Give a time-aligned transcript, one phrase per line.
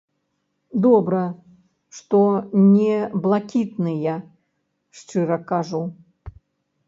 [0.85, 1.19] Добра,
[1.97, 2.21] што
[2.77, 4.15] не блакітныя,
[5.01, 5.83] шчыра кажу.